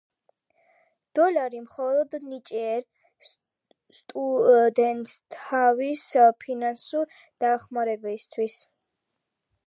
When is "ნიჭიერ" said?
2.29-2.81